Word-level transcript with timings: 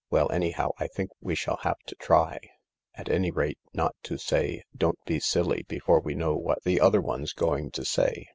"Well, 0.10 0.32
anyhow, 0.32 0.70
I 0.78 0.86
think 0.86 1.10
we 1.20 1.34
shall 1.34 1.58
have 1.58 1.78
to 1.88 1.94
try; 1.96 2.40
at 2.94 3.10
any 3.10 3.30
rate, 3.30 3.58
not 3.74 3.94
to 4.04 4.16
say,' 4.16 4.62
Don't 4.74 4.98
be 5.04 5.20
silly' 5.20 5.64
before 5.68 6.00
we 6.00 6.14
know 6.14 6.36
what 6.36 6.62
the 6.64 6.80
other 6.80 7.02
one's 7.02 7.34
going 7.34 7.70
to 7.72 7.84
say." 7.84 8.28